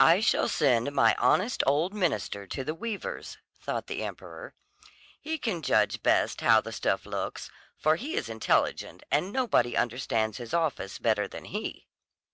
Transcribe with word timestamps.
"I 0.00 0.20
shall 0.20 0.48
send 0.48 0.92
my 0.92 1.14
honest 1.18 1.62
old 1.66 1.92
minister 1.92 2.46
to 2.46 2.64
the 2.64 2.74
weavers," 2.74 3.36
thought 3.60 3.86
the 3.86 4.02
emperor. 4.02 4.54
"He 5.20 5.36
can 5.36 5.60
judge 5.60 6.02
best 6.02 6.40
how 6.40 6.62
the 6.62 6.72
stuff 6.72 7.04
looks, 7.04 7.50
for 7.76 7.96
he 7.96 8.14
is 8.14 8.30
intelligent, 8.30 9.02
and 9.10 9.30
nobody 9.30 9.76
understands 9.76 10.38
his 10.38 10.54
office 10.54 10.98
better 10.98 11.28
than 11.28 11.44
he." 11.44 11.86